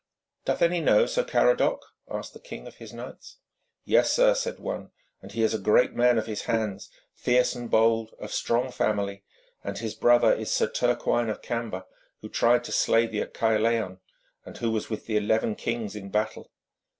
[0.45, 1.77] 'Doth any know Sir Caradoc?'
[2.09, 3.37] asked the king of his knights.
[3.85, 4.89] 'Yea, sir,' said one,
[5.21, 9.23] 'and he is a great man of his hands, fierce and bold, of strong family,
[9.63, 11.85] and his brother is Sir Turquine of Camber,
[12.21, 13.99] who tried to slay thee at Caerleon,
[14.43, 16.49] and was with the eleven kings in battle.